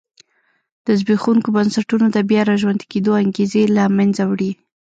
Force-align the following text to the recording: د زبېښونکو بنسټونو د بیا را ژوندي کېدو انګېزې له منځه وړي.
د 0.85 0.87
زبېښونکو 0.99 1.49
بنسټونو 1.55 2.05
د 2.11 2.17
بیا 2.29 2.41
را 2.49 2.55
ژوندي 2.61 2.85
کېدو 2.93 3.11
انګېزې 3.23 3.63
له 3.75 3.83
منځه 3.97 4.23
وړي. 4.31 4.51